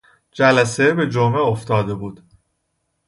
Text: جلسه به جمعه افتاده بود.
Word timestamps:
جلسه 0.31 0.93
به 0.93 1.09
جمعه 1.09 1.39
افتاده 1.41 1.93
بود. 1.95 2.23